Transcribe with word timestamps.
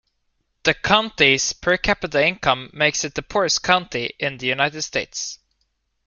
The 0.63 0.73
county's 0.73 1.53
per-capita 1.53 2.25
income 2.25 2.71
makes 2.73 3.03
it 3.05 3.13
the 3.13 3.21
poorest 3.21 3.61
county 3.61 4.11
in 4.17 4.39
the 4.39 4.47
United 4.47 4.81
States. 4.81 5.37